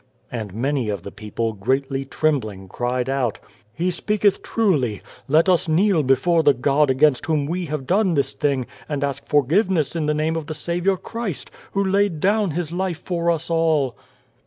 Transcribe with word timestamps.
And 0.31 0.51
many 0.51 0.89
of 0.89 1.03
the 1.03 1.11
people, 1.11 1.53
greatly 1.53 2.05
trembling, 2.05 2.67
cried 2.67 3.07
out:" 3.07 3.37
He 3.71 3.91
speaketh 3.91 4.41
truly. 4.41 5.03
Let 5.27 5.47
us 5.47 5.67
kneel 5.67 6.01
before 6.01 6.41
the 6.41 6.55
God 6.55 6.89
against 6.89 7.27
whom 7.27 7.45
we 7.45 7.67
have 7.67 7.85
done 7.85 8.15
this 8.15 8.33
thing, 8.33 8.65
and 8.89 9.03
ask 9.03 9.27
forgiveness 9.27 9.95
in 9.95 10.07
the 10.07 10.15
name 10.15 10.35
of 10.35 10.47
the 10.47 10.55
Saviour 10.55 10.97
Christ, 10.97 11.51
who 11.73 11.83
laid 11.85 12.19
down 12.19 12.49
His 12.49 12.71
life 12.71 12.97
for 13.03 13.29
us 13.29 13.51
all!" 13.51 13.95